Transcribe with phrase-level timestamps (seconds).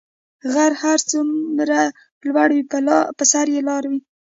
[0.53, 1.79] غر څه هر څومره
[2.27, 2.61] لوړ وی
[3.17, 3.99] په سر ئي لاره وی